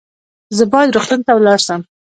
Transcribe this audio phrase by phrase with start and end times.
[0.57, 1.81] زه باید روغتون ته ولاړ سم